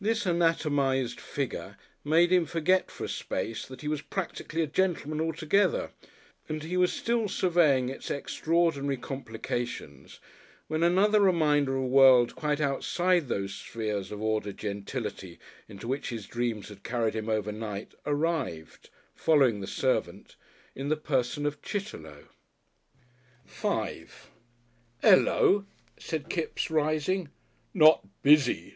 This 0.00 0.24
anatomised 0.24 1.18
figure 1.20 1.76
made 2.04 2.30
him 2.30 2.46
forget 2.46 2.92
for 2.92 3.02
a 3.02 3.08
space 3.08 3.66
that 3.66 3.80
he 3.80 3.88
was 3.88 4.02
"practically 4.02 4.62
a 4.62 4.68
gentleman" 4.68 5.20
altogether, 5.20 5.90
and 6.48 6.62
he 6.62 6.76
was 6.76 6.92
still 6.92 7.26
surveying 7.28 7.88
its 7.88 8.08
extraordinary 8.08 8.96
complications 8.96 10.20
when 10.68 10.84
another 10.84 11.18
reminder 11.20 11.76
of 11.76 11.82
a 11.82 11.86
world 11.86 12.36
quite 12.36 12.60
outside 12.60 13.26
those 13.26 13.52
spheres 13.52 14.12
of 14.12 14.22
ordered 14.22 14.58
gentility 14.58 15.40
into 15.68 15.88
which 15.88 16.10
his 16.10 16.26
dreams 16.26 16.68
had 16.68 16.84
carried 16.84 17.16
him 17.16 17.28
overnight, 17.28 17.94
arrived 18.06 18.90
(following 19.16 19.58
the 19.60 19.66
servant) 19.66 20.36
in 20.76 20.88
the 20.88 20.96
person 20.96 21.44
of 21.44 21.60
Chitterlow. 21.62 22.28
§5 23.48 24.08
"Ul 25.02 25.18
lo!" 25.18 25.66
said 25.98 26.28
Kipps, 26.28 26.70
rising. 26.70 27.30
"Not 27.74 28.06
busy?" 28.22 28.66